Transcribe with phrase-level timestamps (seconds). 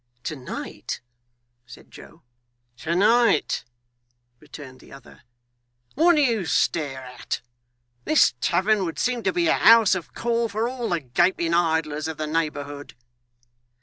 [0.23, 0.99] 'To night!'
[1.67, 2.23] said Joe.
[2.77, 3.63] 'To night,'
[4.39, 5.21] returned the other.
[5.93, 7.41] 'What do you stare at?
[8.03, 12.07] This tavern would seem to be a house of call for all the gaping idlers
[12.07, 12.95] of the neighbourhood!